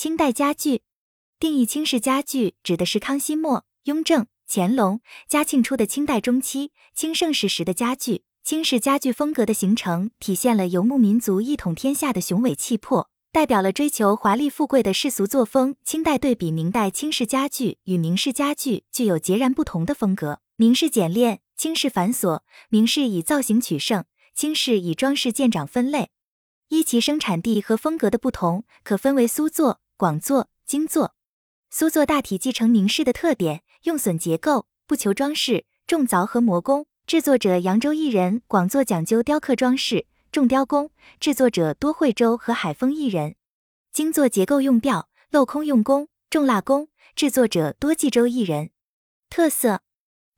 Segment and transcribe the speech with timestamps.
[0.00, 0.80] 清代家具
[1.38, 8.22] 定义：清式家具指的是康熙末、雍正、乾隆、嘉庆初的清代中期清盛世时的家具。
[8.42, 15.76] 清式家具风格的形成，体现了游牧民族一统天下的雄伟气魄，代表了追求华丽富贵的世俗作风。
[15.84, 22.40] 清代对比明代清式家具与明式家具具有截然不同的风格，明式简练，清式繁琐。
[22.70, 26.08] 明式以造型取胜，清式以装饰见长分类。
[26.68, 29.82] 依其生产地和风格的不同，可分为苏作。
[30.00, 31.14] 广作、精作，
[31.68, 36.86] 苏作大体继承明式的特点，用榫结构，不求装饰，重凿和磨工。
[37.06, 38.40] 制作者扬州艺人。
[38.46, 40.90] 广作讲究雕刻装饰，重雕工，
[41.20, 43.34] 制作者多惠州和海丰艺人。
[43.92, 48.70] 精作结构用吊，镂空用工，重蜡工，制作者多冀州艺人。
[49.28, 49.82] 特色：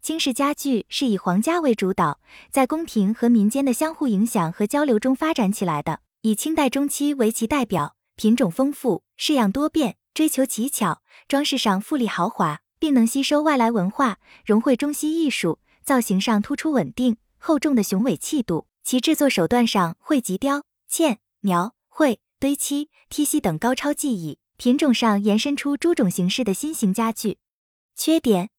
[0.03, 2.19] 清式家具是以皇家为主导，
[2.51, 7.95] 在宫廷和民间的相互影响和交流中发展起来的，以清代中期为其代表。
[8.23, 15.59] 品种丰富，式样多变，追求奇巧，装饰上富丽豪华，并能吸收外来文化，融汇中西艺术。
[15.83, 18.69] 造型上突出稳定、厚重的雄伟气度。
[18.85, 24.39] 其制作手段上汇集雕、嵌、描、绘、堆漆、剔锡等高超技艺。
[24.57, 27.39] 品种上延伸出诸种形式的新型家具。
[27.97, 28.51] 缺点：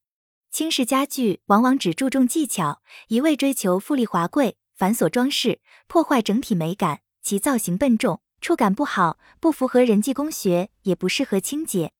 [0.50, 7.00] 轻式家具往往只注重技巧，一味追求富丽华贵、繁琐装饰，破坏整体美感。
[7.22, 8.20] 其造型笨重。
[8.44, 11.92] 触感不好，不符合人际工学，也不适合清洁。